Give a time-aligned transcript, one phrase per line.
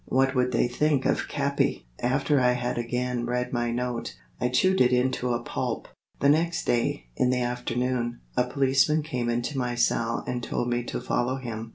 [0.09, 1.85] Would they think of Capi?
[2.01, 5.87] After I had again read my note, I chewed it into a pulp.
[6.21, 10.83] The next day, in the afternoon, a policeman came into my cell and told me
[10.85, 11.69] to follow him.